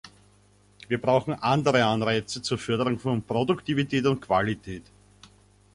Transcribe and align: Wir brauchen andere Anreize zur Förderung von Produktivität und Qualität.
Wir 0.87 0.99
brauchen 0.99 1.35
andere 1.35 1.85
Anreize 1.85 2.41
zur 2.41 2.57
Förderung 2.57 2.97
von 2.97 3.21
Produktivität 3.21 4.07
und 4.07 4.19
Qualität. 4.19 4.81